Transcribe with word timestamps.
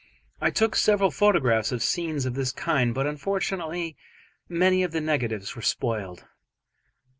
I 0.41 0.49
took 0.49 0.75
several 0.75 1.11
photographs 1.11 1.71
of 1.71 1.83
scenes 1.83 2.25
of 2.25 2.33
this 2.33 2.51
kind, 2.51 2.91
but 2.91 3.05
unfortunately 3.05 3.95
many 4.49 4.81
of 4.81 4.93
the 4.93 4.99
negatives 4.99 5.55
were 5.55 5.61
spoiled. 5.61 6.25